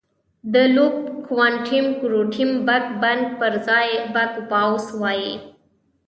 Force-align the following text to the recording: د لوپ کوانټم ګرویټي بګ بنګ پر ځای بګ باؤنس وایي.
د 0.53 0.55
لوپ 0.75 0.95
کوانټم 1.27 1.85
ګرویټي 2.01 2.45
بګ 2.67 2.83
بنګ 3.01 3.21
پر 3.39 3.53
ځای 3.67 3.89
بګ 4.13 4.31
باؤنس 4.51 4.85
وایي. 5.01 5.33